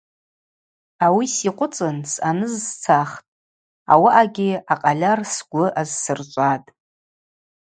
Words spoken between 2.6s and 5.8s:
сцахтӏ, ауаъагьи акъальар сгвы